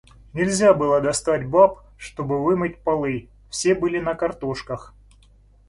Нельзя 0.33 0.73
было 0.73 0.99
достать 0.99 1.45
баб, 1.47 1.77
чтобы 1.95 2.43
вымыть 2.43 2.79
полы,— 2.79 3.29
все 3.51 3.75
были 3.75 3.99
на 3.99 4.15
картошках. 4.15 4.95